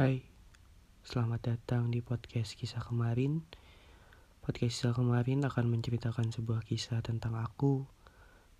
[0.00, 0.24] Hai,
[1.04, 3.44] selamat datang di podcast kisah kemarin.
[4.40, 7.84] Podcast kisah kemarin akan menceritakan sebuah kisah tentang aku,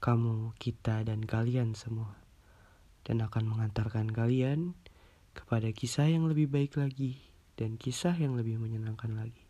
[0.05, 2.13] kamu, kita, dan kalian semua.
[3.09, 4.77] Dan akan mengantarkan kalian
[5.33, 7.17] kepada kisah yang lebih baik lagi
[7.57, 9.49] dan kisah yang lebih menyenangkan lagi.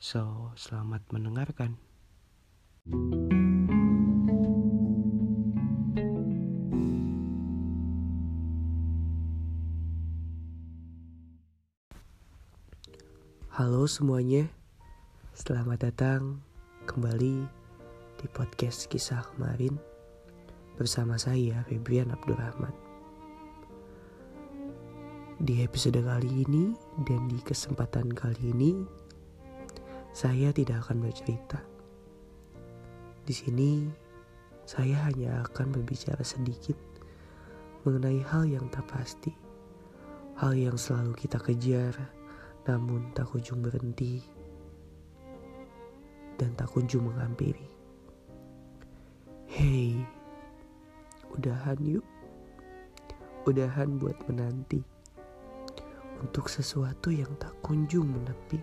[0.00, 1.76] So, selamat mendengarkan.
[2.88, 3.45] thank you
[13.56, 14.44] Halo semuanya,
[15.32, 16.44] selamat datang
[16.84, 17.48] kembali
[18.20, 19.80] di podcast kisah kemarin
[20.76, 22.76] bersama saya Febrian Abdurrahman.
[25.40, 26.76] Di episode kali ini
[27.08, 28.76] dan di kesempatan kali ini,
[30.12, 31.56] saya tidak akan bercerita.
[33.24, 33.88] Di sini,
[34.68, 36.76] saya hanya akan berbicara sedikit
[37.88, 39.32] mengenai hal yang tak pasti,
[40.44, 42.15] hal yang selalu kita kejar
[42.66, 44.18] namun tak kunjung berhenti
[46.34, 47.70] dan tak kunjung menghampiri.
[49.46, 50.02] Hei,
[51.30, 52.04] udahan yuk.
[53.46, 54.82] Udahan buat menanti
[56.18, 58.58] untuk sesuatu yang tak kunjung menepi.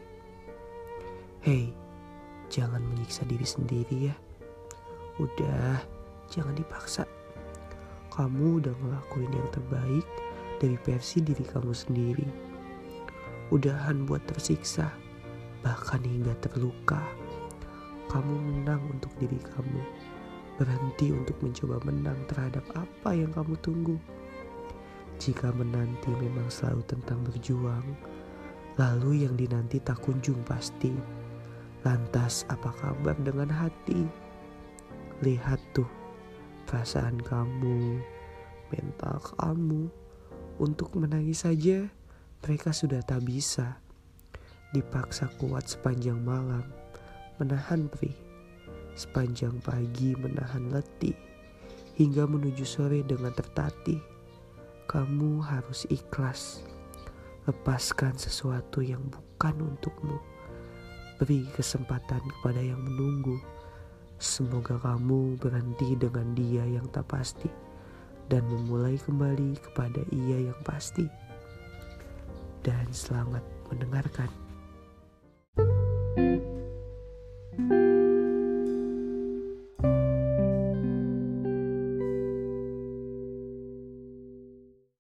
[1.40, 1.72] Hei,
[2.52, 4.16] jangan menyiksa diri sendiri ya.
[5.24, 5.80] Udah,
[6.28, 7.08] jangan dipaksa.
[8.12, 10.08] Kamu udah ngelakuin yang terbaik
[10.60, 12.53] dari versi diri kamu sendiri
[13.54, 14.90] udahan buat tersiksa,
[15.62, 16.98] bahkan hingga terluka.
[18.10, 19.82] Kamu menang untuk diri kamu,
[20.58, 23.98] berhenti untuk mencoba menang terhadap apa yang kamu tunggu.
[25.22, 27.86] Jika menanti memang selalu tentang berjuang,
[28.82, 30.90] lalu yang dinanti tak kunjung pasti.
[31.86, 34.10] Lantas apa kabar dengan hati?
[35.22, 35.88] Lihat tuh
[36.66, 38.02] perasaan kamu,
[38.74, 39.94] mental kamu
[40.58, 41.86] untuk menangis saja
[42.44, 43.80] mereka sudah tak bisa
[44.76, 46.68] dipaksa kuat sepanjang malam,
[47.40, 48.20] menahan perih,
[49.00, 51.16] sepanjang pagi menahan letih,
[51.96, 54.04] hingga menuju sore dengan tertatih.
[54.92, 56.68] Kamu harus ikhlas,
[57.48, 60.20] lepaskan sesuatu yang bukan untukmu.
[61.24, 63.40] Beri kesempatan kepada yang menunggu.
[64.20, 67.48] Semoga kamu berhenti dengan dia yang tak pasti
[68.28, 71.08] dan memulai kembali kepada ia yang pasti
[72.64, 74.43] dan selamat mendengarkan.